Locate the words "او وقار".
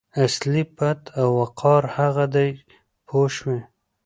1.19-1.83